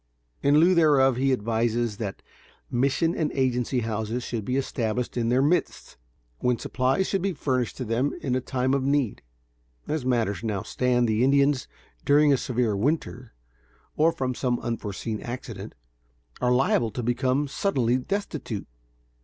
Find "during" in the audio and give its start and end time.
12.03-12.33